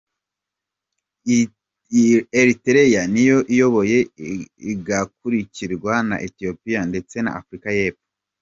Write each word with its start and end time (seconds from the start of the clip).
Eriterea 2.41 3.01
niyo 3.13 3.37
iyoboye 3.53 3.97
igakurikirwa 4.71 5.93
na 6.09 6.15
Ethiopia 6.27 6.79
ndetse 6.89 7.15
na 7.23 7.31
Afurika 7.41 7.69
y' 7.77 7.83
Epfo. 7.89 8.07